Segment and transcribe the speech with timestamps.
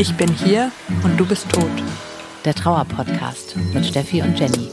[0.00, 0.70] Ich bin hier
[1.02, 1.64] und du bist tot.
[2.44, 4.70] Der Trauer-Podcast mit Steffi und Jenny.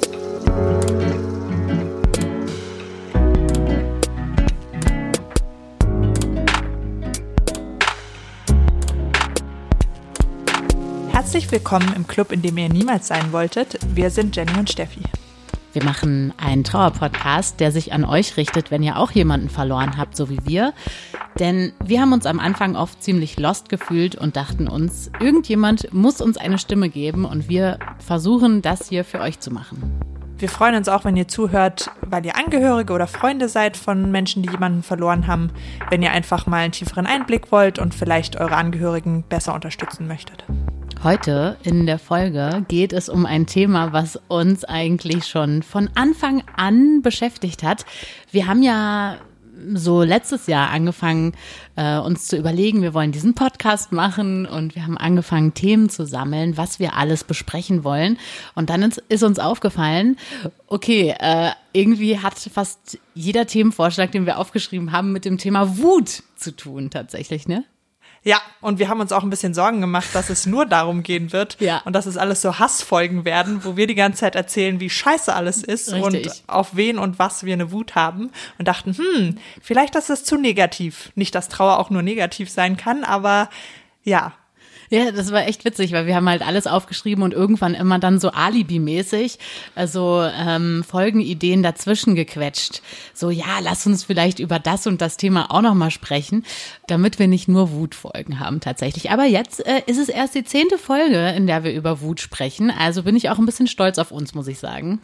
[11.12, 13.80] Herzlich willkommen im Club, in dem ihr niemals sein wolltet.
[13.96, 15.02] Wir sind Jenny und Steffi.
[15.76, 20.16] Wir machen einen Trauer-Podcast, der sich an euch richtet, wenn ihr auch jemanden verloren habt,
[20.16, 20.74] so wie wir.
[21.38, 26.22] Denn wir haben uns am Anfang oft ziemlich lost gefühlt und dachten uns, irgendjemand muss
[26.22, 30.00] uns eine Stimme geben und wir versuchen, das hier für euch zu machen.
[30.38, 34.44] Wir freuen uns auch, wenn ihr zuhört, weil ihr Angehörige oder Freunde seid von Menschen,
[34.44, 35.50] die jemanden verloren haben,
[35.90, 40.46] wenn ihr einfach mal einen tieferen Einblick wollt und vielleicht eure Angehörigen besser unterstützen möchtet.
[41.06, 46.42] Heute in der Folge geht es um ein Thema, was uns eigentlich schon von Anfang
[46.56, 47.86] an beschäftigt hat.
[48.32, 49.18] Wir haben ja
[49.76, 51.34] so letztes Jahr angefangen,
[51.76, 56.08] äh, uns zu überlegen, wir wollen diesen Podcast machen und wir haben angefangen, Themen zu
[56.08, 58.18] sammeln, was wir alles besprechen wollen.
[58.56, 60.18] Und dann ist, uns aufgefallen,
[60.66, 66.24] okay, äh, irgendwie hat fast jeder Themenvorschlag, den wir aufgeschrieben haben, mit dem Thema Wut
[66.36, 67.64] zu tun, tatsächlich, ne?
[68.28, 71.32] Ja, und wir haben uns auch ein bisschen Sorgen gemacht, dass es nur darum gehen
[71.32, 71.84] wird Ja.
[71.86, 75.32] und dass es alles so Hassfolgen werden, wo wir die ganze Zeit erzählen, wie scheiße
[75.34, 76.26] alles ist Richtig.
[76.26, 80.24] und auf wen und was wir eine Wut haben und dachten, hm, vielleicht ist es
[80.24, 81.12] zu negativ.
[81.14, 83.48] Nicht, dass Trauer auch nur negativ sein kann, aber
[84.04, 84.34] ja,
[84.90, 88.20] Ja, das war echt witzig, weil wir haben halt alles aufgeschrieben und irgendwann immer dann
[88.20, 89.38] so Alibi-mäßig,
[89.76, 92.82] also ähm, Folgenideen dazwischen gequetscht.
[93.14, 96.46] So, ja, lass uns vielleicht über das und das Thema auch nochmal sprechen,
[96.88, 99.12] damit wir nicht nur Wutfolgen haben tatsächlich.
[99.12, 102.72] Aber jetzt äh, ist es erst die zehnte Folge, in der wir über Wut sprechen.
[102.72, 105.00] Also bin ich auch ein bisschen stolz auf uns, muss ich sagen.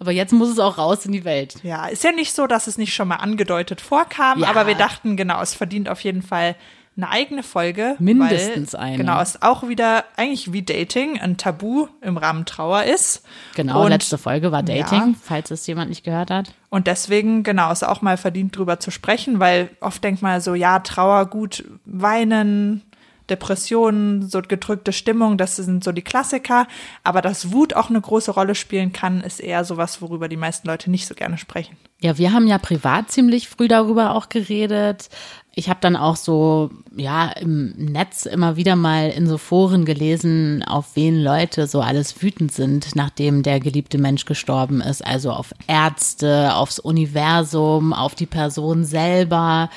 [0.00, 1.56] Aber jetzt muss es auch raus in die Welt.
[1.64, 4.48] Ja, ist ja nicht so, dass es nicht schon mal angedeutet vorkam, Ja.
[4.48, 6.54] aber wir dachten, genau, es verdient auf jeden Fall
[6.98, 7.94] eine eigene Folge.
[7.98, 8.96] Mindestens weil, eine.
[8.98, 13.22] Genau, es auch wieder eigentlich wie Dating ein Tabu im Rahmen Trauer ist.
[13.54, 15.14] Genau, Und- letzte Folge war Dating, Ja.
[15.22, 16.52] falls es jemand nicht gehört hat.
[16.70, 20.54] Und deswegen, genau, ist auch mal verdient drüber zu sprechen, weil oft denkt man so,
[20.54, 22.82] ja, Trauer, gut, weinen,
[23.30, 26.66] Depressionen, so gedrückte Stimmung, das sind so die Klassiker.
[27.04, 30.66] Aber dass Wut auch eine große Rolle spielen kann, ist eher sowas, worüber die meisten
[30.66, 31.76] Leute nicht so gerne sprechen.
[32.00, 35.08] Ja, wir haben ja privat ziemlich früh darüber auch geredet.
[35.56, 40.62] Ich habe dann auch so, ja, im Netz immer wieder mal in so Foren gelesen,
[40.62, 45.04] auf wen Leute so alles wütend sind, nachdem der geliebte Mensch gestorben ist.
[45.04, 49.68] Also auf Ärzte, aufs Universum, auf die Person selber.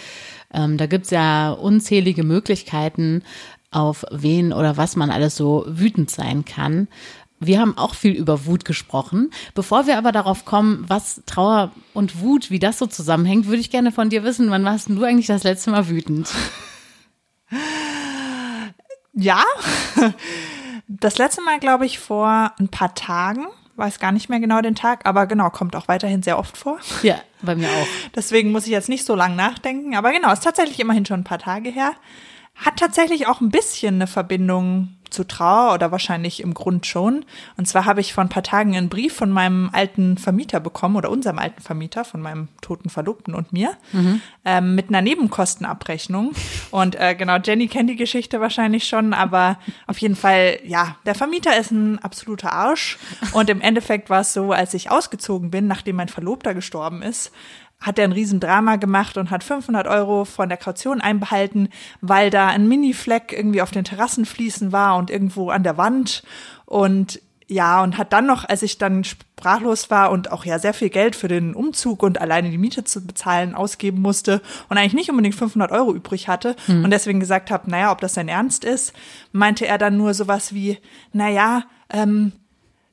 [0.54, 3.24] Ähm, da gibt's ja unzählige Möglichkeiten,
[3.72, 6.88] auf wen oder was man alles so wütend sein kann.
[7.40, 9.32] Wir haben auch viel über Wut gesprochen.
[9.56, 13.72] Bevor wir aber darauf kommen, was Trauer und Wut, wie das so zusammenhängt, würde ich
[13.72, 16.30] gerne von dir wissen, wann warst du eigentlich das letzte Mal wütend?
[19.14, 19.44] Ja,
[20.88, 23.48] das letzte Mal, glaube ich, vor ein paar Tagen,
[23.82, 26.80] weiß gar nicht mehr genau den Tag, aber genau, kommt auch weiterhin sehr oft vor.
[27.02, 27.88] Ja, bei mir auch.
[28.16, 29.96] Deswegen muss ich jetzt nicht so lang nachdenken.
[29.96, 31.94] Aber genau, ist tatsächlich immerhin schon ein paar Tage her.
[32.56, 37.26] Hat tatsächlich auch ein bisschen eine Verbindung zu Trauer oder wahrscheinlich im Grund schon.
[37.58, 40.96] Und zwar habe ich vor ein paar Tagen einen Brief von meinem alten Vermieter bekommen
[40.96, 43.74] oder unserem alten Vermieter, von meinem toten Verlobten und mir,
[44.46, 46.32] ähm, mit einer Nebenkostenabrechnung.
[46.72, 51.16] Und äh, genau, Jenny kennt die Geschichte wahrscheinlich schon, aber auf jeden Fall, ja, der
[51.16, 52.98] Vermieter ist ein absoluter Arsch.
[53.34, 57.32] Und im Endeffekt war es so, als ich ausgezogen bin, nachdem mein Verlobter gestorben ist,
[57.82, 61.70] hat er ein Riesendrama gemacht und hat 500 Euro von der Kaution einbehalten,
[62.00, 66.24] weil da ein Mini-Fleck irgendwie auf den Terrassenfliesen war und irgendwo an der Wand.
[66.66, 67.20] Und
[67.52, 70.90] ja, und hat dann noch, als ich dann sprachlos war und auch ja sehr viel
[70.90, 75.10] Geld für den Umzug und alleine die Miete zu bezahlen ausgeben musste und eigentlich nicht
[75.10, 78.94] unbedingt 500 Euro übrig hatte und deswegen gesagt habe, naja, ob das sein Ernst ist,
[79.34, 80.78] meinte er dann nur sowas wie,
[81.12, 82.32] naja, ähm,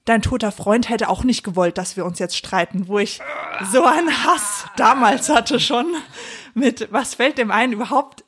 [0.09, 3.21] dein toter Freund hätte auch nicht gewollt, dass wir uns jetzt streiten, wo ich
[3.71, 5.87] so einen Hass damals hatte schon
[6.55, 8.25] mit, was fällt dem ein, überhaupt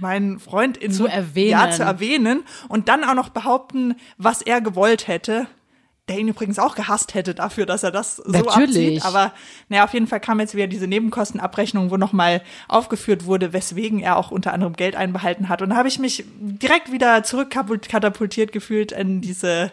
[0.00, 1.50] meinen Freund in Zu erwähnen.
[1.50, 5.46] Ja, zu erwähnen und dann auch noch behaupten, was er gewollt hätte.
[6.08, 8.98] Der ihn übrigens auch gehasst hätte dafür, dass er das so Natürlich.
[8.98, 9.04] abzieht.
[9.06, 9.32] Aber
[9.70, 14.18] naja, auf jeden Fall kam jetzt wieder diese Nebenkostenabrechnung, wo nochmal aufgeführt wurde, weswegen er
[14.18, 15.62] auch unter anderem Geld einbehalten hat.
[15.62, 19.72] Und da habe ich mich direkt wieder zurückkatapultiert gefühlt in diese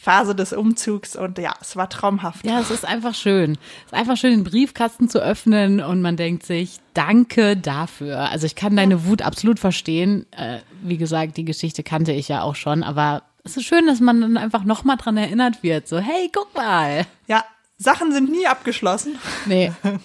[0.00, 1.14] Phase des Umzugs.
[1.14, 2.46] Und ja, es war traumhaft.
[2.46, 3.58] Ja, es ist einfach schön.
[3.84, 8.30] Es ist einfach schön, den Briefkasten zu öffnen und man denkt sich, danke dafür.
[8.30, 10.24] Also ich kann deine Wut absolut verstehen.
[10.32, 14.00] Äh, wie gesagt, die Geschichte kannte ich ja auch schon, aber es ist schön, dass
[14.00, 15.86] man dann einfach nochmal dran erinnert wird.
[15.86, 17.04] So, hey, guck mal.
[17.26, 17.44] Ja,
[17.76, 19.18] Sachen sind nie abgeschlossen.
[19.44, 19.70] Nee.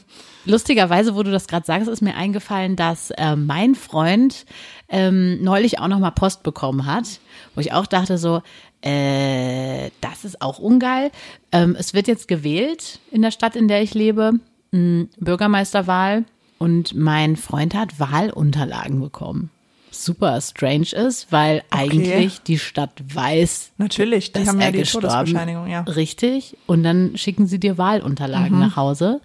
[0.45, 4.45] lustigerweise, wo du das gerade sagst, ist mir eingefallen, dass äh, mein Freund
[4.88, 7.19] ähm, neulich auch noch mal Post bekommen hat,
[7.56, 8.42] wo ich auch dachte so,
[8.85, 11.11] äh, das ist auch ungeil.
[11.51, 14.33] Ähm, es wird jetzt gewählt in der Stadt, in der ich lebe,
[14.71, 16.25] mh, Bürgermeisterwahl
[16.59, 19.49] und mein Freund hat Wahlunterlagen bekommen.
[19.91, 21.89] Super strange ist, weil okay.
[21.91, 25.81] eigentlich die Stadt weiß, natürlich, die dass haben er ja die gestorben, ja.
[25.81, 26.57] Richtig.
[26.65, 28.59] Und dann schicken sie dir Wahlunterlagen Mhm.
[28.59, 29.21] nach Hause.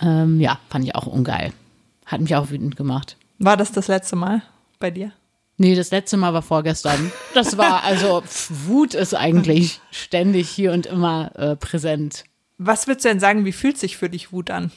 [0.00, 1.52] Ähm, ja, fand ich auch ungeil.
[2.04, 3.16] Hat mich auch wütend gemacht.
[3.38, 4.42] War das das letzte Mal
[4.78, 5.12] bei dir?
[5.58, 7.12] Nee, das letzte Mal war vorgestern.
[7.34, 12.24] Das war also pf, Wut ist eigentlich ständig hier und immer äh, präsent.
[12.58, 14.70] Was würdest du denn sagen, wie fühlt sich für dich Wut an?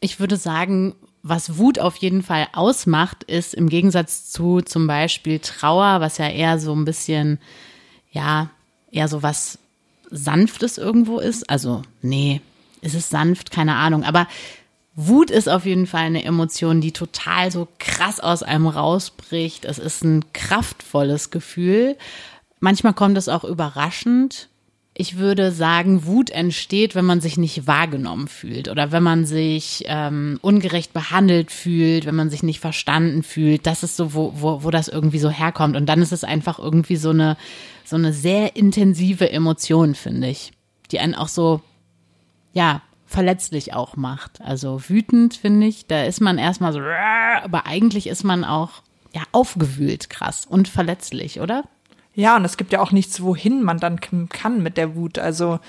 [0.00, 5.40] Ich würde sagen, was Wut auf jeden Fall ausmacht, ist im Gegensatz zu zum Beispiel
[5.40, 7.40] Trauer, was ja eher so ein bisschen,
[8.12, 8.50] ja,
[8.92, 9.58] eher so was
[10.10, 11.50] Sanftes irgendwo ist.
[11.50, 12.40] Also, nee,
[12.80, 13.50] ist es sanft?
[13.50, 14.04] Keine Ahnung.
[14.04, 14.28] Aber
[14.98, 19.66] Wut ist auf jeden Fall eine Emotion, die total so krass aus einem rausbricht.
[19.66, 21.98] Es ist ein kraftvolles Gefühl.
[22.60, 24.48] Manchmal kommt es auch überraschend.
[24.94, 29.84] Ich würde sagen, Wut entsteht, wenn man sich nicht wahrgenommen fühlt oder wenn man sich
[29.86, 33.66] ähm, ungerecht behandelt fühlt, wenn man sich nicht verstanden fühlt.
[33.66, 35.76] Das ist so, wo, wo, wo das irgendwie so herkommt.
[35.76, 37.36] Und dann ist es einfach irgendwie so eine,
[37.84, 40.52] so eine sehr intensive Emotion, finde ich,
[40.90, 41.60] die einen auch so,
[42.54, 42.80] ja,
[43.16, 44.42] verletzlich auch macht.
[44.42, 48.82] Also wütend, finde ich, da ist man erstmal so, aber eigentlich ist man auch,
[49.14, 51.64] ja, aufgewühlt krass und verletzlich, oder?
[52.12, 55.18] Ja, und es gibt ja auch nichts, wohin man dann kann mit der Wut.
[55.18, 55.60] Also,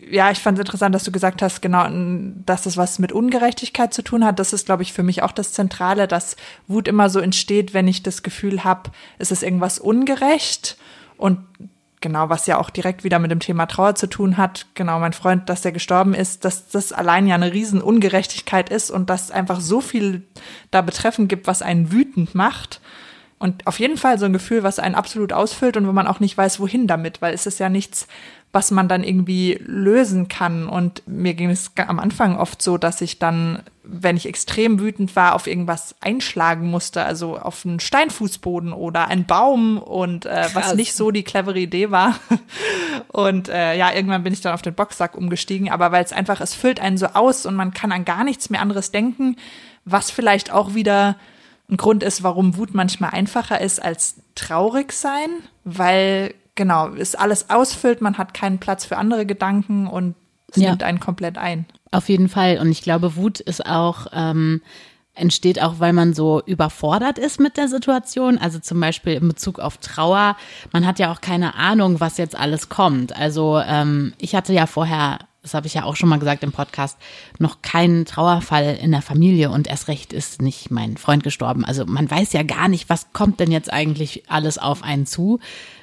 [0.00, 1.86] ja, ich fand es interessant, dass du gesagt hast, genau,
[2.44, 4.40] dass es was mit Ungerechtigkeit zu tun hat.
[4.40, 6.34] Das ist, glaube ich, für mich auch das Zentrale, dass
[6.66, 10.76] Wut immer so entsteht, wenn ich das Gefühl habe, es ist irgendwas ungerecht.
[11.16, 11.38] Und
[12.00, 15.12] genau, was ja auch direkt wieder mit dem Thema Trauer zu tun hat, genau, mein
[15.12, 19.30] Freund, dass der gestorben ist, dass das allein ja eine riesen Ungerechtigkeit ist und dass
[19.30, 20.22] einfach so viel
[20.70, 22.80] da betreffend gibt, was einen wütend macht.
[23.38, 26.20] Und auf jeden Fall so ein Gefühl, was einen absolut ausfüllt und wo man auch
[26.20, 28.06] nicht weiß, wohin damit, weil es ist ja nichts,
[28.52, 30.68] was man dann irgendwie lösen kann.
[30.68, 35.16] Und mir ging es am Anfang oft so, dass ich dann, wenn ich extrem wütend
[35.16, 40.74] war, auf irgendwas einschlagen musste, also auf einen Steinfußboden oder einen Baum und äh, was
[40.74, 42.14] nicht so die clevere Idee war.
[43.08, 46.40] Und äh, ja, irgendwann bin ich dann auf den Boxsack umgestiegen, aber weil es einfach,
[46.40, 49.36] es füllt einen so aus und man kann an gar nichts mehr anderes denken,
[49.84, 51.16] was vielleicht auch wieder
[51.68, 55.28] ein Grund ist, warum Wut manchmal einfacher ist als traurig sein,
[55.64, 60.14] weil genau, es alles ausfüllt, man hat keinen Platz für andere Gedanken und
[60.50, 60.70] es Ja.
[60.70, 61.66] nimmt einen komplett ein.
[61.90, 62.58] Auf jeden Fall.
[62.58, 64.62] Und ich glaube, Wut ist auch, ähm,
[65.14, 68.38] entsteht auch, weil man so überfordert ist mit der Situation.
[68.38, 70.36] Also zum Beispiel in Bezug auf Trauer.
[70.72, 73.14] Man hat ja auch keine Ahnung, was jetzt alles kommt.
[73.16, 76.52] Also ähm, ich hatte ja vorher, das habe ich ja auch schon mal gesagt im
[76.52, 76.96] Podcast,
[77.38, 81.64] noch keinen Trauerfall in der Familie und erst recht ist nicht mein Freund gestorben.
[81.64, 85.40] Also man weiß ja gar nicht, was kommt denn jetzt eigentlich alles auf einen zu.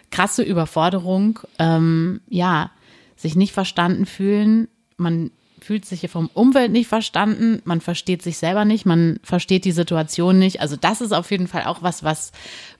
[0.10, 1.40] Krasse Überforderung.
[1.60, 2.72] Ähm, ja,
[3.18, 4.68] sich nicht verstanden fühlen.
[4.96, 9.66] Man fühlt sich hier vom Umwelt nicht verstanden, man versteht sich selber nicht, man versteht
[9.66, 10.62] die Situation nicht.
[10.62, 12.31] Also das ist auf jeden Fall auch was, was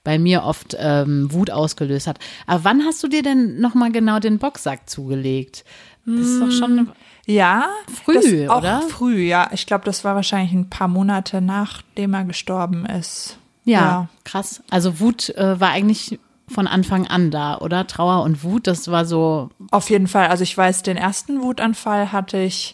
[0.04, 2.20] bei mir oft ähm, Wut ausgelöst hat.
[2.46, 5.66] Aber wann hast du dir denn nochmal genau den Boxsack zugelegt?
[6.06, 6.90] Das ist doch schon
[7.26, 7.68] Ja,
[8.06, 8.82] Früh, auch oder?
[8.84, 9.50] Früh, ja.
[9.52, 13.38] Ich glaube, das war wahrscheinlich ein paar Monate nachdem er gestorben ist.
[13.66, 14.62] ja, krass.
[14.70, 17.88] Also Wut äh, war eigentlich von Anfang an da, oder?
[17.88, 20.28] Trauer und Wut, das war so Auf jeden Fall.
[20.28, 22.74] Also ich weiß, den ersten Wutanfall hatte ich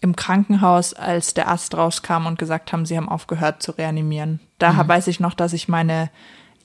[0.00, 4.40] im Krankenhaus, als der Arzt rauskam und gesagt haben, sie haben aufgehört zu reanimieren.
[4.58, 6.10] Da weiß ich noch, dass ich meine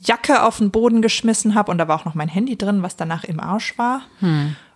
[0.01, 2.95] Jacke auf den Boden geschmissen habe und da war auch noch mein Handy drin, was
[2.95, 4.01] danach im Arsch war.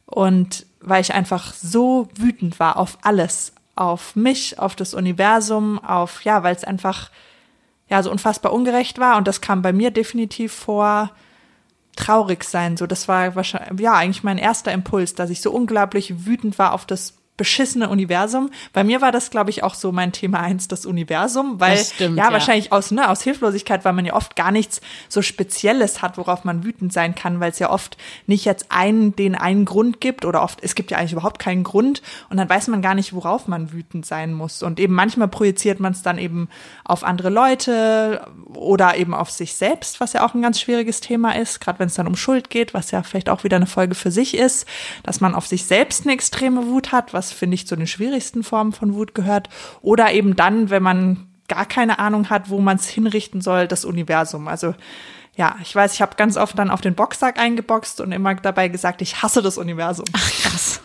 [0.06, 6.24] Und weil ich einfach so wütend war auf alles, auf mich, auf das Universum, auf,
[6.24, 7.10] ja, weil es einfach,
[7.90, 11.12] ja, so unfassbar ungerecht war und das kam bei mir definitiv vor,
[11.96, 12.78] traurig sein.
[12.78, 16.74] So, das war wahrscheinlich, ja, eigentlich mein erster Impuls, dass ich so unglaublich wütend war
[16.74, 18.52] auf das beschissene Universum.
[18.72, 22.18] Bei mir war das, glaube ich, auch so mein Thema eins, das Universum, weil stimmt,
[22.18, 22.32] ja, ja.
[22.32, 26.46] wahrscheinlich aus, ne, aus Hilflosigkeit, weil man ja oft gar nichts so Spezielles hat, worauf
[26.46, 27.98] man wütend sein kann, weil es ja oft
[28.28, 31.66] nicht jetzt einen, den einen Grund gibt oder oft, es gibt ja eigentlich überhaupt keinen
[31.66, 34.64] Grund und dann weiß man gar nicht, worauf man wütend sein muss.
[34.64, 36.48] Und eben manchmal projiziert man es dann eben
[36.86, 41.36] auf andere Leute oder eben auf sich selbst, was ja auch ein ganz schwieriges Thema
[41.36, 43.96] ist, gerade wenn es dann um Schuld geht, was ja vielleicht auch wieder eine Folge
[43.96, 44.66] für sich ist,
[45.04, 48.44] dass man auf sich selbst eine extreme Wut hat, was finde ich zu den schwierigsten
[48.44, 49.50] Formen von Wut gehört.
[49.82, 53.86] Oder eben dann, wenn man gar keine Ahnung hat, wo man es hinrichten soll, das
[53.86, 54.48] Universum.
[54.48, 54.76] Also
[55.36, 58.68] ja, ich weiß, ich habe ganz oft dann auf den Boxsack eingeboxt und immer dabei
[58.68, 60.06] gesagt, ich hasse das Universum.
[60.14, 60.82] krass.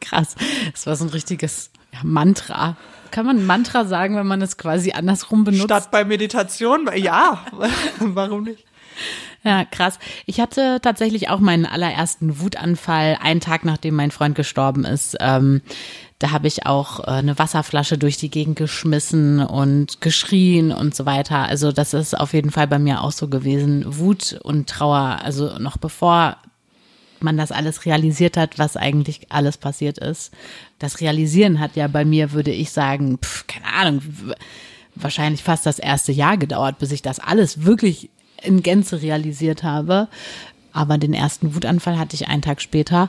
[0.00, 0.34] Krass.
[0.72, 1.70] Das war so ein richtiges
[2.02, 2.76] Mantra.
[3.10, 5.64] Kann man Mantra sagen, wenn man es quasi andersrum benutzt?
[5.64, 6.88] Statt bei Meditation?
[6.96, 7.44] Ja,
[7.98, 8.64] warum nicht?
[9.44, 9.98] Ja, krass.
[10.26, 15.16] Ich hatte tatsächlich auch meinen allerersten Wutanfall einen Tag nachdem mein Freund gestorben ist.
[15.20, 15.62] Ähm,
[16.20, 21.06] da habe ich auch äh, eine Wasserflasche durch die Gegend geschmissen und geschrien und so
[21.06, 21.38] weiter.
[21.38, 23.84] Also das ist auf jeden Fall bei mir auch so gewesen.
[23.98, 26.36] Wut und Trauer, also noch bevor
[27.18, 30.32] man das alles realisiert hat, was eigentlich alles passiert ist.
[30.78, 34.02] Das Realisieren hat ja bei mir, würde ich sagen, pf, keine Ahnung,
[34.94, 38.10] wahrscheinlich fast das erste Jahr gedauert, bis ich das alles wirklich
[38.42, 40.08] in Gänze realisiert habe.
[40.72, 43.08] Aber den ersten Wutanfall hatte ich einen Tag später.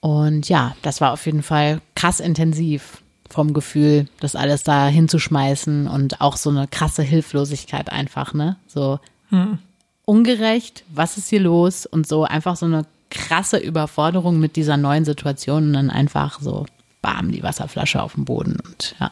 [0.00, 5.86] Und ja, das war auf jeden Fall krass intensiv vom Gefühl, das alles da hinzuschmeißen
[5.88, 8.56] und auch so eine krasse Hilflosigkeit einfach, ne?
[8.66, 9.58] So hm.
[10.04, 11.86] ungerecht, was ist hier los?
[11.86, 16.66] Und so einfach so eine krasse Überforderung mit dieser neuen Situation und dann einfach so,
[17.00, 19.10] bam, die Wasserflasche auf dem Boden und ja.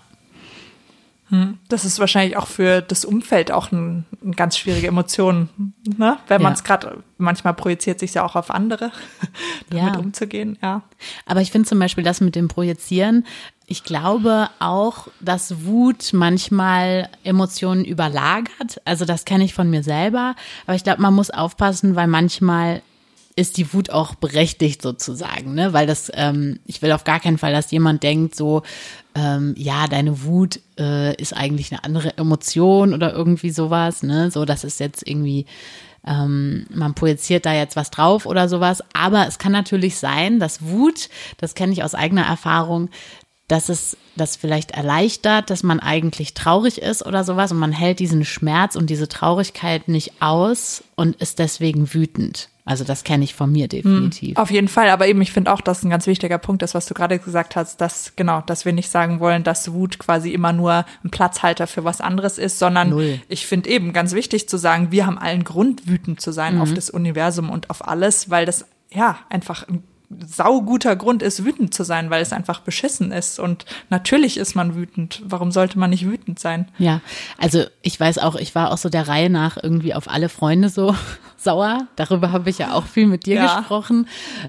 [1.31, 1.59] Hm.
[1.69, 5.49] Das ist wahrscheinlich auch für das Umfeld auch eine ein ganz schwierige Emotion,
[5.97, 6.19] ne?
[6.29, 8.93] Wenn man es gerade, manchmal projiziert sich ja auch auf andere,
[9.71, 9.99] damit ja.
[9.99, 10.83] umzugehen, ja.
[11.27, 13.25] Aber ich finde zum Beispiel das mit dem Projizieren,
[13.67, 18.83] ich glaube auch, dass Wut manchmal Emotionen überlagert.
[18.85, 20.35] Also das kenne ich von mir selber.
[20.67, 22.83] Aber ich glaube, man muss aufpassen, weil manchmal
[23.37, 25.73] ist die Wut auch berechtigt sozusagen, ne?
[25.73, 28.63] Weil das, ähm, ich will auf gar keinen Fall, dass jemand denkt, so,
[29.15, 34.31] ähm, ja, deine Wut äh, ist eigentlich eine andere Emotion oder irgendwie sowas, ne?
[34.31, 35.47] So, das ist jetzt irgendwie,
[36.07, 38.83] ähm, man projiziert da jetzt was drauf oder sowas.
[38.93, 41.09] Aber es kann natürlich sein, dass Wut,
[41.39, 42.91] das kenne ich aus eigener Erfahrung,
[43.49, 47.99] dass es das vielleicht erleichtert, dass man eigentlich traurig ist oder sowas und man hält
[47.99, 52.49] diesen Schmerz und diese Traurigkeit nicht aus und ist deswegen wütend.
[52.71, 54.37] Also das kenne ich von mir definitiv.
[54.37, 56.87] Auf jeden Fall, aber eben ich finde auch, dass ein ganz wichtiger Punkt ist, was
[56.87, 60.53] du gerade gesagt hast, dass genau, dass wir nicht sagen wollen, dass Wut quasi immer
[60.53, 63.21] nur ein Platzhalter für was anderes ist, sondern Null.
[63.29, 66.61] ich finde eben ganz wichtig zu sagen, wir haben allen Grund wütend zu sein mhm.
[66.61, 69.83] auf das Universum und auf alles, weil das ja einfach ein
[70.27, 73.39] sauguter Grund ist, wütend zu sein, weil es einfach beschissen ist.
[73.39, 75.23] Und natürlich ist man wütend.
[75.25, 76.69] Warum sollte man nicht wütend sein?
[76.79, 77.01] Ja,
[77.39, 80.69] also ich weiß auch, ich war auch so der Reihe nach irgendwie auf alle Freunde
[80.69, 80.97] so
[81.37, 81.87] sauer.
[81.95, 83.59] Darüber habe ich ja auch viel mit dir ja.
[83.59, 84.09] gesprochen.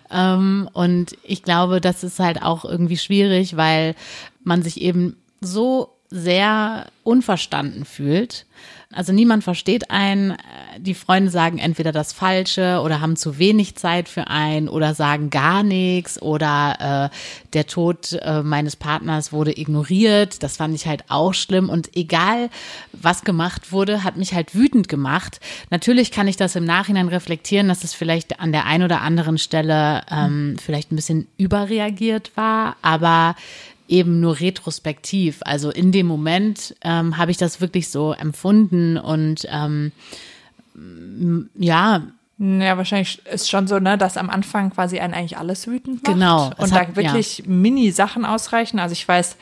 [0.10, 3.96] Ähm, und ich glaube, das ist halt auch irgendwie schwierig, weil
[4.44, 8.46] man sich eben so sehr unverstanden fühlt
[8.94, 10.36] also niemand versteht einen.
[10.78, 15.30] Die Freunde sagen entweder das Falsche oder haben zu wenig Zeit für einen oder sagen
[15.30, 17.16] gar nichts oder äh,
[17.54, 20.44] der Tod äh, meines Partners wurde ignoriert.
[20.44, 21.70] Das fand ich halt auch schlimm.
[21.70, 22.50] Und egal,
[22.94, 25.40] was gemacht wurde, hat mich halt wütend gemacht.
[25.70, 29.38] Natürlich kann ich das im Nachhinein reflektieren, dass es vielleicht an der einen oder anderen
[29.38, 33.36] Stelle ähm, vielleicht ein bisschen überreagiert war, aber
[33.88, 35.40] eben nur retrospektiv.
[35.42, 39.92] Also in dem Moment ähm, habe ich das wirklich so empfunden und ähm,
[41.56, 42.02] ja.
[42.38, 46.14] Ja, wahrscheinlich ist schon so, ne, dass am Anfang quasi einen eigentlich alles wütend macht.
[46.14, 46.52] Genau.
[46.58, 47.46] Und hat, da wirklich ja.
[47.48, 48.80] Mini-Sachen ausreichen.
[48.80, 49.38] Also ich weiß,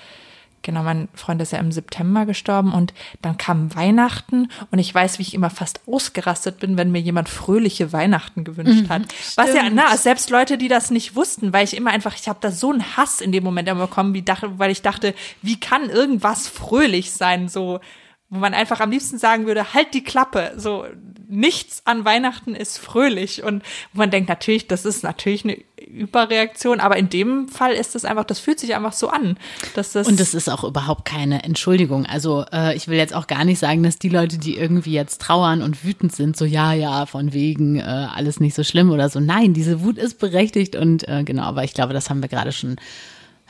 [0.62, 5.20] genau, mein Freund ist ja im September gestorben und dann kam Weihnachten und ich weiß,
[5.20, 9.02] wie ich immer fast ausgerastet bin, wenn mir jemand fröhliche Weihnachten gewünscht mhm, hat.
[9.36, 12.40] Was ja, na, selbst Leute, die das nicht wussten, weil ich immer einfach, ich habe
[12.42, 15.90] da so einen Hass in dem Moment bekommen, wie dachte, weil ich dachte, wie kann
[15.90, 17.80] irgendwas fröhlich sein, so
[18.30, 20.86] wo man einfach am liebsten sagen würde, halt die Klappe, so
[21.28, 26.98] nichts an Weihnachten ist fröhlich und man denkt natürlich, das ist natürlich eine Überreaktion, aber
[26.98, 29.38] in dem Fall ist es einfach, das fühlt sich einfach so an,
[29.76, 32.06] dass das und es ist auch überhaupt keine Entschuldigung.
[32.06, 35.22] Also äh, ich will jetzt auch gar nicht sagen, dass die Leute, die irgendwie jetzt
[35.22, 39.10] trauern und wütend sind, so ja ja von wegen äh, alles nicht so schlimm oder
[39.10, 39.20] so.
[39.20, 42.52] Nein, diese Wut ist berechtigt und äh, genau, aber ich glaube, das haben wir gerade
[42.52, 42.78] schon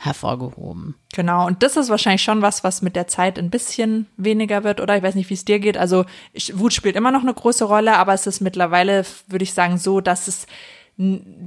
[0.00, 0.94] hervorgehoben.
[1.12, 4.80] Genau, und das ist wahrscheinlich schon was, was mit der Zeit ein bisschen weniger wird,
[4.80, 4.96] oder?
[4.96, 5.76] Ich weiß nicht, wie es dir geht.
[5.76, 6.06] Also
[6.54, 10.00] Wut spielt immer noch eine große Rolle, aber es ist mittlerweile, würde ich sagen, so,
[10.00, 10.46] dass es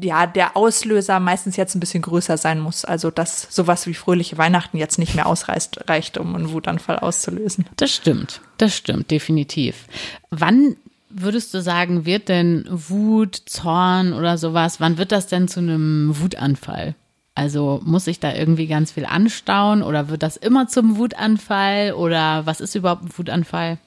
[0.01, 2.85] ja, der Auslöser meistens jetzt ein bisschen größer sein muss.
[2.85, 7.65] Also, dass sowas wie fröhliche Weihnachten jetzt nicht mehr ausreicht, reicht, um einen Wutanfall auszulösen.
[7.77, 8.41] Das stimmt.
[8.57, 9.85] Das stimmt, definitiv.
[10.31, 10.75] Wann
[11.09, 16.19] würdest du sagen, wird denn Wut, Zorn oder sowas, wann wird das denn zu einem
[16.19, 16.95] Wutanfall?
[17.35, 22.45] Also muss ich da irgendwie ganz viel anstauen oder wird das immer zum Wutanfall oder
[22.45, 23.79] was ist überhaupt ein Wutanfall?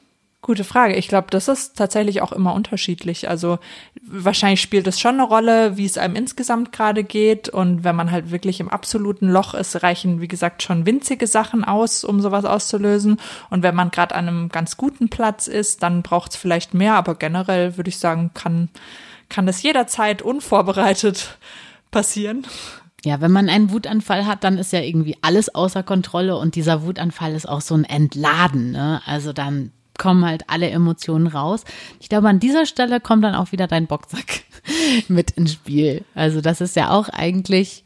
[0.43, 0.95] Gute Frage.
[0.95, 3.29] Ich glaube, das ist tatsächlich auch immer unterschiedlich.
[3.29, 3.59] Also
[4.07, 7.49] wahrscheinlich spielt es schon eine Rolle, wie es einem insgesamt gerade geht.
[7.49, 11.65] Und wenn man halt wirklich im absoluten Loch ist, reichen, wie gesagt, schon winzige Sachen
[11.65, 13.19] aus, um sowas auszulösen.
[13.51, 16.95] Und wenn man gerade an einem ganz guten Platz ist, dann braucht es vielleicht mehr.
[16.95, 18.69] Aber generell würde ich sagen, kann,
[19.29, 21.39] kann das jederzeit unvorbereitet
[21.91, 22.47] passieren.
[23.07, 26.83] Ja, wenn man einen Wutanfall hat, dann ist ja irgendwie alles außer Kontrolle und dieser
[26.83, 28.73] Wutanfall ist auch so ein Entladen.
[28.73, 29.01] Ne?
[29.07, 31.63] Also dann kommen halt alle Emotionen raus.
[32.01, 34.43] Ich glaube, an dieser Stelle kommt dann auch wieder dein Boxsack
[35.09, 36.05] mit ins Spiel.
[36.17, 37.85] Also das ist ja auch eigentlich,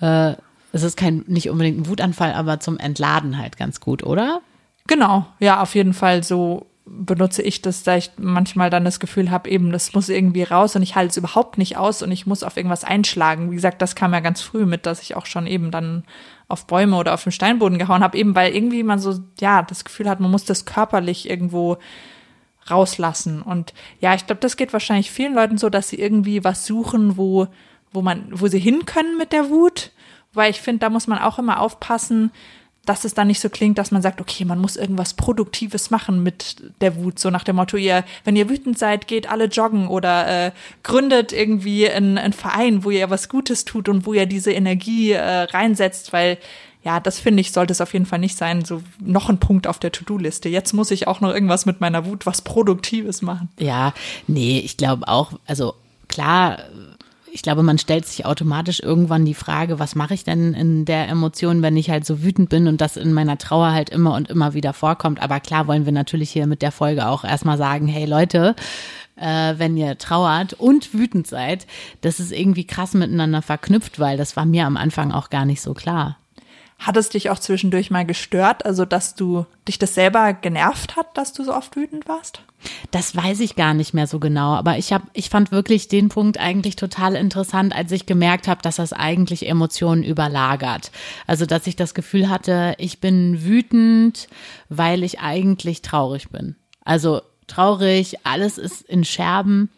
[0.00, 0.36] äh,
[0.72, 4.40] es ist kein nicht unbedingt ein Wutanfall, aber zum Entladen halt ganz gut, oder?
[4.86, 9.30] Genau, ja, auf jeden Fall so benutze ich das, da ich manchmal dann das Gefühl
[9.30, 12.26] habe, eben, das muss irgendwie raus und ich halte es überhaupt nicht aus und ich
[12.26, 13.50] muss auf irgendwas einschlagen.
[13.50, 16.04] Wie gesagt, das kam ja ganz früh mit, dass ich auch schon eben dann
[16.48, 19.84] auf Bäume oder auf den Steinboden gehauen habe, eben weil irgendwie man so, ja, das
[19.84, 21.78] Gefühl hat, man muss das körperlich irgendwo
[22.68, 23.42] rauslassen.
[23.42, 27.16] Und ja, ich glaube, das geht wahrscheinlich vielen Leuten so, dass sie irgendwie was suchen,
[27.16, 27.46] wo,
[27.92, 29.92] wo man, wo sie hin können mit der Wut.
[30.34, 32.32] Weil ich finde, da muss man auch immer aufpassen,
[32.84, 36.22] dass es dann nicht so klingt, dass man sagt, okay, man muss irgendwas Produktives machen
[36.22, 39.86] mit der Wut, so nach dem Motto, ihr, wenn ihr wütend seid, geht alle joggen
[39.86, 44.26] oder äh, gründet irgendwie einen, einen Verein, wo ihr was Gutes tut und wo ihr
[44.26, 46.38] diese Energie äh, reinsetzt, weil
[46.84, 48.64] ja, das finde ich, sollte es auf jeden Fall nicht sein.
[48.64, 50.48] So noch ein Punkt auf der To-Do-Liste.
[50.48, 53.48] Jetzt muss ich auch noch irgendwas mit meiner Wut, was Produktives machen.
[53.60, 53.94] Ja,
[54.26, 55.74] nee, ich glaube auch, also
[56.08, 56.58] klar
[57.34, 61.08] ich glaube, man stellt sich automatisch irgendwann die Frage, was mache ich denn in der
[61.08, 64.28] Emotion, wenn ich halt so wütend bin und das in meiner Trauer halt immer und
[64.28, 65.22] immer wieder vorkommt.
[65.22, 68.54] Aber klar wollen wir natürlich hier mit der Folge auch erstmal sagen, hey Leute,
[69.16, 71.66] äh, wenn ihr trauert und wütend seid,
[72.02, 75.62] das ist irgendwie krass miteinander verknüpft, weil das war mir am Anfang auch gar nicht
[75.62, 76.18] so klar.
[76.82, 81.16] Hat es dich auch zwischendurch mal gestört, also dass du dich das selber genervt hat,
[81.16, 82.42] dass du so oft wütend warst?
[82.90, 86.08] Das weiß ich gar nicht mehr so genau, aber ich habe ich fand wirklich den
[86.08, 90.90] Punkt eigentlich total interessant, als ich gemerkt habe, dass das eigentlich Emotionen überlagert.
[91.26, 94.28] Also, dass ich das Gefühl hatte, ich bin wütend,
[94.68, 96.56] weil ich eigentlich traurig bin.
[96.84, 99.70] Also traurig, alles ist in Scherben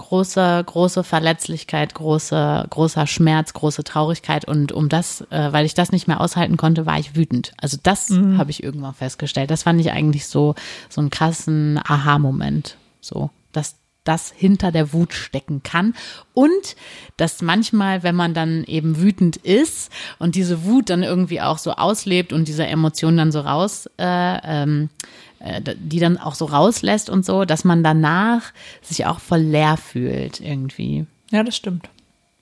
[0.00, 4.46] große, große Verletzlichkeit, große, großer Schmerz, große Traurigkeit.
[4.46, 7.52] Und um das, äh, weil ich das nicht mehr aushalten konnte, war ich wütend.
[7.58, 8.38] Also das mhm.
[8.38, 9.50] habe ich irgendwann festgestellt.
[9.50, 10.54] Das fand ich eigentlich so,
[10.88, 12.76] so einen krassen Aha-Moment.
[13.02, 15.94] So, dass das hinter der Wut stecken kann
[16.32, 16.76] und
[17.18, 21.72] dass manchmal, wenn man dann eben wütend ist und diese Wut dann irgendwie auch so
[21.72, 27.08] auslebt und diese Emotionen dann so raus äh, ähm, äh, die dann auch so rauslässt
[27.08, 31.06] und so, dass man danach sich auch voll leer fühlt irgendwie.
[31.30, 31.88] Ja, das stimmt.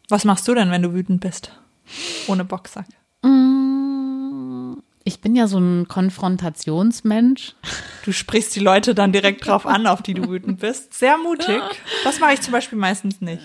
[0.09, 1.53] Was machst du denn, wenn du wütend bist?
[2.27, 2.87] Ohne Boxsack.
[3.23, 7.55] Mm, ich bin ja so ein Konfrontationsmensch.
[8.05, 10.95] Du sprichst die Leute dann direkt drauf an, auf die du wütend bist.
[10.95, 11.61] Sehr mutig.
[12.05, 13.43] Das mache ich zum Beispiel meistens nicht.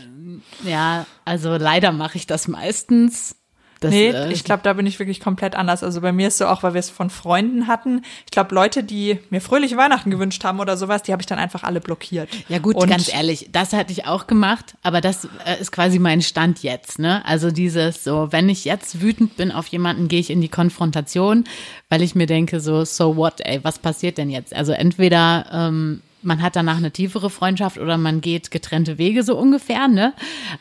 [0.64, 3.36] Ja, also leider mache ich das meistens.
[3.84, 5.84] Das, nee, äh, ich glaube, da bin ich wirklich komplett anders.
[5.84, 8.02] Also bei mir ist so auch, weil wir es von Freunden hatten.
[8.26, 11.40] Ich glaube, Leute, die mir fröhliche Weihnachten gewünscht haben oder sowas, die habe ich dann
[11.40, 12.30] einfach alle blockiert.
[12.48, 16.00] Ja gut, Und ganz ehrlich, das hatte ich auch gemacht, aber das äh, ist quasi
[16.00, 17.00] mein Stand jetzt.
[17.00, 17.26] Ne?
[17.26, 21.44] Also dieses so, wenn ich jetzt wütend bin auf jemanden, gehe ich in die Konfrontation,
[21.90, 24.56] weil ich mir denke so, so what, ey, was passiert denn jetzt?
[24.56, 29.38] Also entweder ähm, man hat danach eine tiefere Freundschaft oder man geht getrennte Wege so
[29.38, 30.14] ungefähr, ne?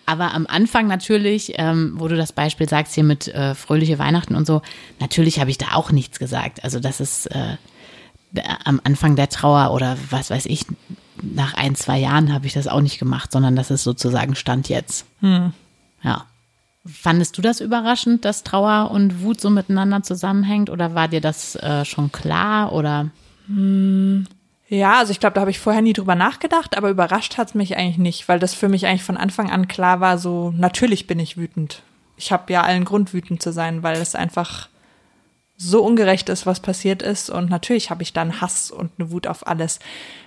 [0.07, 4.35] Aber am Anfang natürlich, ähm, wo du das Beispiel sagst hier mit äh, fröhliche Weihnachten
[4.35, 4.63] und so,
[5.01, 6.65] natürlich habe ich da auch nichts gesagt.
[6.65, 7.57] Also das ist äh,
[8.65, 10.67] am Anfang der Trauer oder was weiß ich,
[11.21, 14.69] nach ein, zwei Jahren habe ich das auch nicht gemacht, sondern das ist sozusagen Stand
[14.69, 15.07] jetzt.
[15.21, 15.53] Hm.
[16.03, 16.27] Ja.
[16.85, 21.55] Fandest du das überraschend, dass Trauer und Wut so miteinander zusammenhängt oder war dir das
[21.57, 23.11] äh, schon klar oder?
[23.47, 24.27] Hm.
[24.73, 27.77] Ja, also ich glaube, da habe ich vorher nie drüber nachgedacht, aber überrascht hat's mich
[27.77, 31.19] eigentlich nicht, weil das für mich eigentlich von Anfang an klar war, so natürlich bin
[31.19, 31.83] ich wütend.
[32.17, 34.71] Ich habe ja allen Grund, wütend zu sein, weil es einfach
[35.59, 37.29] so ungerecht ist, was passiert ist.
[37.29, 39.79] Und natürlich habe ich dann Hass und eine Wut auf alles.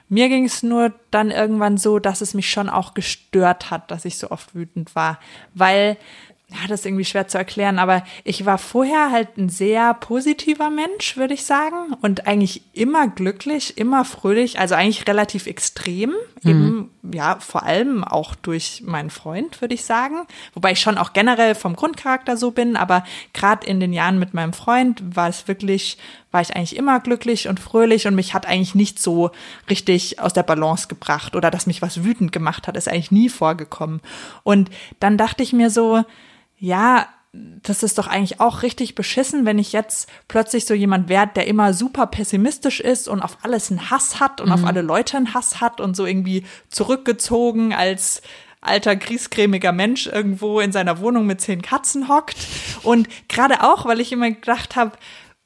[0.10, 4.06] Mir ging es nur dann irgendwann so, dass es mich schon auch gestört hat, dass
[4.06, 5.20] ich so oft wütend war,
[5.56, 5.98] weil
[6.50, 10.70] ja, das ist irgendwie schwer zu erklären, aber ich war vorher halt ein sehr positiver
[10.70, 16.50] Mensch, würde ich sagen, und eigentlich immer glücklich, immer fröhlich, also eigentlich relativ extrem, mhm.
[16.50, 21.14] eben, ja, vor allem auch durch meinen Freund, würde ich sagen, wobei ich schon auch
[21.14, 23.04] generell vom Grundcharakter so bin, aber
[23.34, 25.98] gerade in den Jahren mit meinem Freund war es wirklich,
[26.30, 29.32] war ich eigentlich immer glücklich und fröhlich und mich hat eigentlich nicht so
[29.68, 33.30] richtig aus der Balance gebracht oder dass mich was wütend gemacht hat, ist eigentlich nie
[33.30, 34.00] vorgekommen.
[34.44, 36.04] Und dann dachte ich mir so,
[36.58, 37.08] ja,
[37.64, 41.48] das ist doch eigentlich auch richtig beschissen, wenn ich jetzt plötzlich so jemand werde, der
[41.48, 44.54] immer super pessimistisch ist und auf alles einen Hass hat und mhm.
[44.54, 48.22] auf alle Leute einen Hass hat und so irgendwie zurückgezogen als
[48.62, 52.38] alter griesgrämiger Mensch irgendwo in seiner Wohnung mit zehn Katzen hockt.
[52.84, 54.94] Und gerade auch, weil ich immer gedacht habe,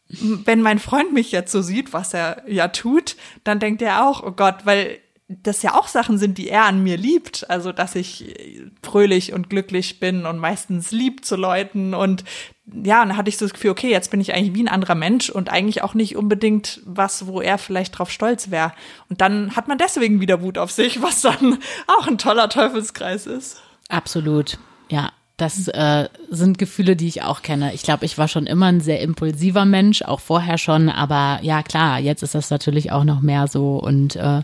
[0.08, 4.24] wenn mein Freund mich jetzt so sieht, was er ja tut, dann denkt er auch,
[4.24, 7.50] oh Gott, weil das ja auch Sachen sind, die er an mir liebt.
[7.50, 8.36] Also, dass ich
[8.82, 11.94] fröhlich und glücklich bin und meistens lieb zu Leuten.
[11.94, 12.24] Und
[12.66, 14.96] ja, dann hatte ich so das Gefühl, okay, jetzt bin ich eigentlich wie ein anderer
[14.96, 18.74] Mensch und eigentlich auch nicht unbedingt was, wo er vielleicht drauf stolz wäre.
[19.08, 23.28] Und dann hat man deswegen wieder Wut auf sich, was dann auch ein toller Teufelskreis
[23.28, 23.62] ist.
[23.88, 24.58] Absolut,
[24.90, 25.12] ja.
[25.38, 27.74] Das äh, sind Gefühle, die ich auch kenne.
[27.74, 30.90] Ich glaube, ich war schon immer ein sehr impulsiver Mensch, auch vorher schon.
[30.90, 33.78] Aber ja, klar, jetzt ist das natürlich auch noch mehr so.
[33.78, 34.42] Und äh,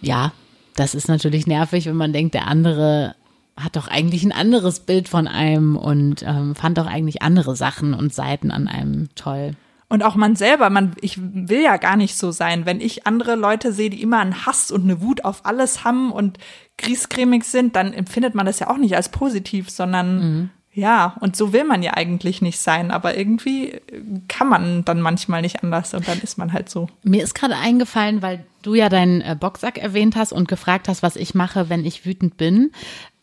[0.00, 0.32] ja,
[0.76, 3.14] das ist natürlich nervig, wenn man denkt, der andere
[3.56, 7.94] hat doch eigentlich ein anderes Bild von einem und ähm, fand doch eigentlich andere Sachen
[7.94, 9.52] und Seiten an einem toll.
[9.88, 12.64] Und auch man selber, man, ich will ja gar nicht so sein.
[12.64, 16.12] Wenn ich andere Leute sehe, die immer einen Hass und eine Wut auf alles haben
[16.12, 16.38] und
[16.78, 20.50] griesgrämig sind, dann empfindet man das ja auch nicht als positiv, sondern mhm.
[20.72, 22.90] Ja, und so will man ja eigentlich nicht sein.
[22.90, 23.80] Aber irgendwie
[24.28, 26.88] kann man dann manchmal nicht anders und dann ist man halt so.
[27.02, 31.02] Mir ist gerade eingefallen, weil du ja deinen äh, Boxsack erwähnt hast und gefragt hast,
[31.02, 32.70] was ich mache, wenn ich wütend bin.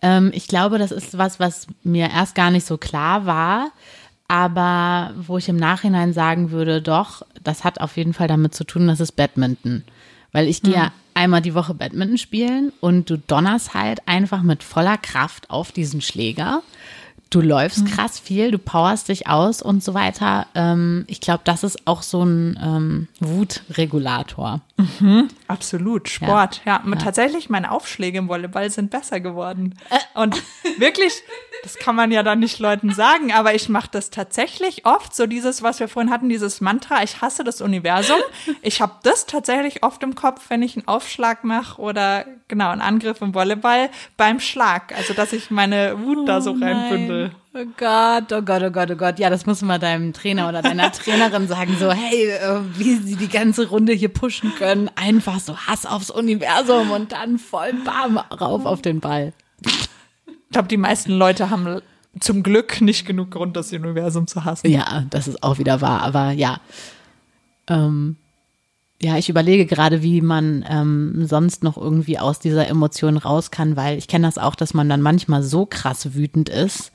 [0.01, 3.71] Ähm, ich glaube, das ist was, was mir erst gar nicht so klar war
[4.27, 8.65] aber wo ich im Nachhinein sagen würde, doch, das hat auf jeden Fall damit zu
[8.65, 9.83] tun, das ist Badminton.
[10.33, 10.91] Weil ich gehe ja hm.
[11.13, 16.01] einmal die Woche Badminton spielen und du donnerst halt einfach mit voller Kraft auf diesen
[16.01, 16.61] Schläger
[17.29, 17.87] du läufst mhm.
[17.87, 20.47] krass viel, du powerst dich aus und so weiter.
[20.55, 24.61] Ähm, ich glaube, das ist auch so ein ähm, Wutregulator.
[24.77, 26.61] Mhm, absolut, Sport.
[26.65, 26.89] Ja, ja.
[26.89, 29.75] ja, tatsächlich, meine Aufschläge im Volleyball sind besser geworden.
[29.89, 30.19] Äh.
[30.21, 30.41] Und
[30.77, 31.13] wirklich,
[31.63, 35.25] das kann man ja dann nicht Leuten sagen, aber ich mache das tatsächlich oft, so
[35.25, 38.17] dieses, was wir vorhin hatten, dieses Mantra, ich hasse das Universum.
[38.61, 42.81] Ich habe das tatsächlich oft im Kopf, wenn ich einen Aufschlag mache oder genau einen
[42.81, 44.95] Angriff im Volleyball beim Schlag.
[44.95, 47.16] Also, dass ich meine Wut oh da so reinbündel.
[47.59, 49.17] Oh Gott, oh Gott, oh Gott, oh Gott.
[49.17, 53.15] Ja, das muss man deinem Trainer oder deiner Trainerin sagen, so, hey, äh, wie sie
[53.15, 54.91] die ganze Runde hier pushen können.
[54.95, 59.33] Einfach so Hass aufs Universum und dann voll bam rauf auf den Ball.
[59.63, 59.89] Ich
[60.51, 61.81] glaube, die meisten Leute haben
[62.19, 64.69] zum Glück nicht genug Grund, das Universum zu hassen.
[64.69, 66.61] Ja, das ist auch wieder wahr, aber ja.
[67.67, 68.17] Ähm,
[69.01, 73.75] ja, ich überlege gerade, wie man ähm, sonst noch irgendwie aus dieser Emotion raus kann,
[73.75, 76.91] weil ich kenne das auch, dass man dann manchmal so krass wütend ist,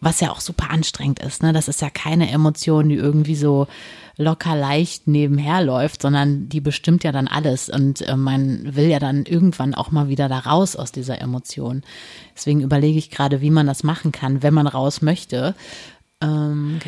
[0.00, 1.42] was ja auch super anstrengend ist.
[1.42, 1.52] Ne?
[1.52, 3.68] Das ist ja keine Emotion, die irgendwie so
[4.16, 8.98] locker leicht nebenher läuft, sondern die bestimmt ja dann alles und äh, man will ja
[8.98, 11.82] dann irgendwann auch mal wieder da raus aus dieser Emotion.
[12.34, 15.54] Deswegen überlege ich gerade, wie man das machen kann, wenn man raus möchte.
[16.20, 16.80] Ähm,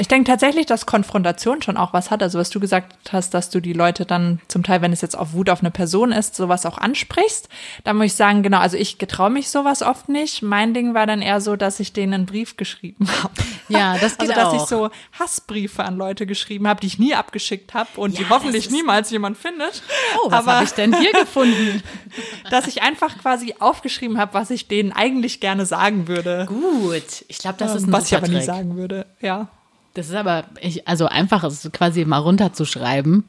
[0.00, 2.22] ich denke tatsächlich, dass Konfrontation schon auch was hat.
[2.22, 5.16] Also was du gesagt hast, dass du die Leute dann zum Teil, wenn es jetzt
[5.16, 7.48] auf Wut auf eine Person ist, sowas auch ansprichst.
[7.84, 10.42] Da muss ich sagen, genau, also ich getraue mich sowas oft nicht.
[10.42, 13.34] Mein Ding war dann eher so, dass ich denen einen Brief geschrieben habe.
[13.68, 14.62] Ja, das geht Also dass auch.
[14.62, 18.28] ich so Hassbriefe an Leute geschrieben habe, die ich nie abgeschickt habe und ja, die
[18.28, 19.82] hoffentlich niemals jemand findet.
[20.24, 21.82] Oh, was habe ich denn hier gefunden?
[22.50, 26.46] dass ich einfach quasi aufgeschrieben habe, was ich denen eigentlich gerne sagen würde.
[26.46, 29.48] Gut, ich glaube, das ist ein Was ich aber nie sagen würde, ja.
[29.96, 33.24] Das ist aber, ich, also einfach, es quasi mal runterzuschreiben.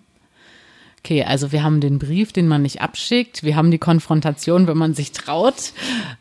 [0.99, 3.41] Okay, also wir haben den Brief, den man nicht abschickt.
[3.43, 5.71] Wir haben die Konfrontation, wenn man sich traut.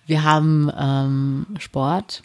[0.06, 2.22] Wir haben ähm, Sport.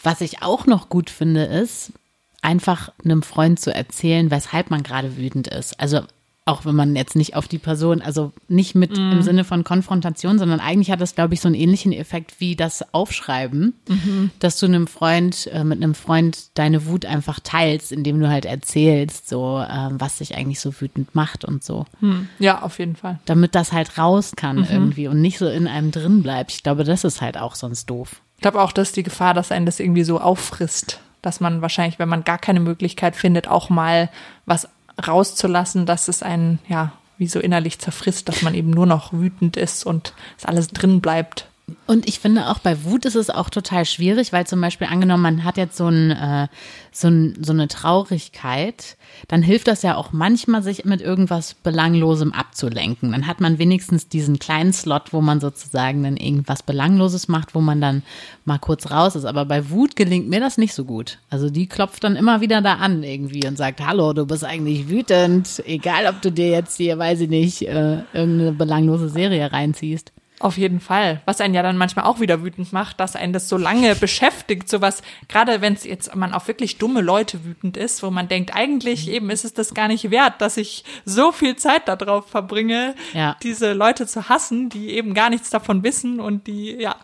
[0.00, 1.92] Was ich auch noch gut finde, ist,
[2.40, 5.80] einfach einem Freund zu erzählen, weshalb man gerade wütend ist.
[5.80, 6.02] Also
[6.50, 9.12] auch wenn man jetzt nicht auf die Person, also nicht mit mm.
[9.12, 12.56] im Sinne von Konfrontation, sondern eigentlich hat das, glaube ich, so einen ähnlichen Effekt wie
[12.56, 14.30] das Aufschreiben, mhm.
[14.40, 18.44] dass du einem Freund, äh, mit einem Freund deine Wut einfach teilst, indem du halt
[18.44, 21.86] erzählst, so, äh, was dich eigentlich so wütend macht und so.
[22.00, 22.28] Hm.
[22.38, 23.20] Ja, auf jeden Fall.
[23.26, 24.66] Damit das halt raus kann mhm.
[24.70, 26.50] irgendwie und nicht so in einem drin bleibt.
[26.50, 28.20] Ich glaube, das ist halt auch sonst doof.
[28.36, 31.98] Ich glaube auch, dass die Gefahr, dass einen das irgendwie so auffrisst dass man wahrscheinlich,
[31.98, 34.08] wenn man gar keine Möglichkeit findet, auch mal
[34.46, 34.68] was
[35.00, 39.56] rauszulassen, dass es einen, ja, wie so innerlich zerfrisst, dass man eben nur noch wütend
[39.56, 41.49] ist und es alles drin bleibt.
[41.86, 45.22] Und ich finde auch bei Wut ist es auch total schwierig, weil zum Beispiel angenommen,
[45.22, 46.48] man hat jetzt so, ein, äh,
[46.92, 48.96] so, ein, so eine Traurigkeit,
[49.28, 53.12] dann hilft das ja auch manchmal, sich mit irgendwas Belanglosem abzulenken.
[53.12, 57.60] Dann hat man wenigstens diesen kleinen Slot, wo man sozusagen dann irgendwas Belangloses macht, wo
[57.60, 58.02] man dann
[58.44, 59.24] mal kurz raus ist.
[59.24, 61.18] Aber bei Wut gelingt mir das nicht so gut.
[61.30, 64.88] Also die klopft dann immer wieder da an irgendwie und sagt, hallo, du bist eigentlich
[64.88, 70.12] wütend, egal ob du dir jetzt hier, weiß ich nicht, äh, irgendeine belanglose Serie reinziehst.
[70.40, 71.20] Auf jeden Fall.
[71.26, 74.70] Was einen ja dann manchmal auch wieder wütend macht, dass einen das so lange beschäftigt,
[74.70, 78.54] sowas, gerade wenn es jetzt man auf wirklich dumme Leute wütend ist, wo man denkt,
[78.54, 82.94] eigentlich eben ist es das gar nicht wert, dass ich so viel Zeit darauf verbringe,
[83.12, 83.36] ja.
[83.42, 86.96] diese Leute zu hassen, die eben gar nichts davon wissen und die, ja,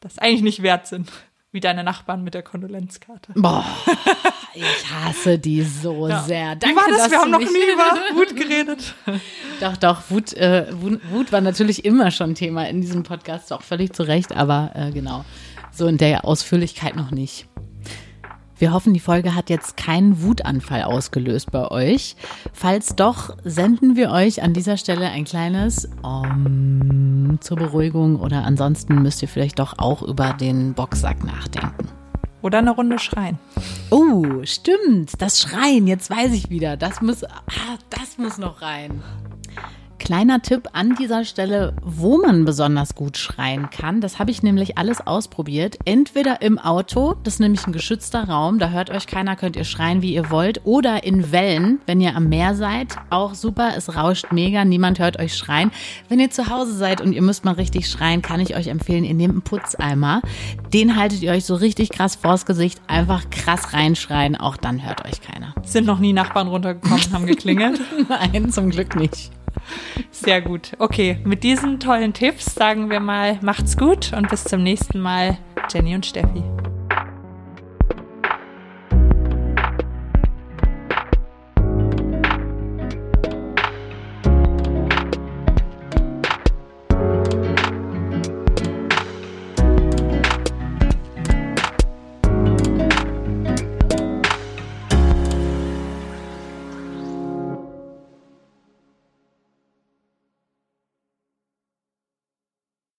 [0.00, 1.10] das eigentlich nicht wert sind.
[1.52, 3.32] Wie deine Nachbarn mit der Kondolenzkarte.
[3.34, 3.64] Boah,
[4.54, 6.22] ich hasse die so Ja.
[6.22, 6.54] sehr.
[6.54, 6.96] Wie Danke, war das?
[6.98, 8.94] dass Wir haben noch nie über Wut geredet.
[9.60, 13.60] Doch, doch, Wut, äh, Wut, Wut war natürlich immer schon Thema in diesem Podcast, auch
[13.62, 15.26] völlig zu Recht, aber äh, genau,
[15.70, 17.46] so in der Ausführlichkeit noch nicht.
[18.62, 22.14] Wir hoffen, die Folge hat jetzt keinen Wutanfall ausgelöst bei euch.
[22.52, 29.02] Falls doch, senden wir euch an dieser Stelle ein kleines Om zur Beruhigung oder ansonsten
[29.02, 31.88] müsst ihr vielleicht doch auch über den Boxsack nachdenken.
[32.40, 33.40] Oder eine Runde schreien.
[33.90, 35.20] Oh, stimmt.
[35.20, 36.76] Das Schreien, jetzt weiß ich wieder.
[36.76, 39.02] Das muss, ah, das muss noch rein.
[40.02, 44.00] Kleiner Tipp an dieser Stelle, wo man besonders gut schreien kann.
[44.00, 45.78] Das habe ich nämlich alles ausprobiert.
[45.84, 49.62] Entweder im Auto, das ist nämlich ein geschützter Raum, da hört euch keiner, könnt ihr
[49.62, 50.62] schreien, wie ihr wollt.
[50.64, 55.20] Oder in Wellen, wenn ihr am Meer seid, auch super, es rauscht mega, niemand hört
[55.20, 55.70] euch schreien.
[56.08, 59.04] Wenn ihr zu Hause seid und ihr müsst mal richtig schreien, kann ich euch empfehlen,
[59.04, 60.20] ihr nehmt einen Putzeimer.
[60.74, 65.04] Den haltet ihr euch so richtig krass vors Gesicht, einfach krass reinschreien, auch dann hört
[65.04, 65.54] euch keiner.
[65.62, 67.80] Sind noch nie Nachbarn runtergekommen, haben geklingelt.
[68.08, 69.30] Nein, zum Glück nicht.
[70.10, 70.72] Sehr gut.
[70.78, 75.38] Okay, mit diesen tollen Tipps sagen wir mal, macht's gut und bis zum nächsten Mal,
[75.72, 76.42] Jenny und Steffi.